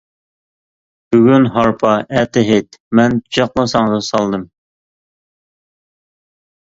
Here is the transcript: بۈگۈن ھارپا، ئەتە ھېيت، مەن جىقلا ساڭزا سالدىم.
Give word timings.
بۈگۈن 1.15 1.43
ھارپا، 1.57 1.91
ئەتە 2.19 2.41
ھېيت، 2.47 2.79
مەن 2.99 3.19
جىقلا 3.37 3.65
ساڭزا 3.73 3.99
سالدىم. 4.07 4.47